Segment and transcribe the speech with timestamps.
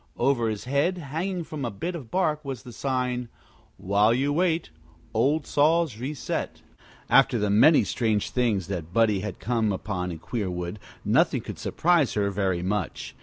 [0.17, 3.29] Over his head, hanging from a bit of bark, was the sign:
[3.77, 4.71] WHILE YOU WAIT
[5.13, 6.63] OLD SAWS RESET
[7.07, 12.15] After the many strange things that Buddie had come upon in Queerwood, nothing could surprise
[12.15, 13.15] her very much.